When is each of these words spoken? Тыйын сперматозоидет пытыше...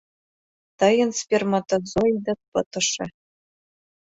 Тыйын 0.79 1.11
сперматозоидет 1.19 2.39
пытыше... 2.51 3.05